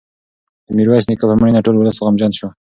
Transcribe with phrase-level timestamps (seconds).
[0.65, 2.47] د میرویس نیکه په مړینه ټول ولس غمجن شو.